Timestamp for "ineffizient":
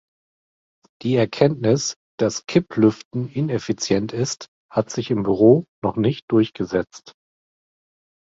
3.29-4.13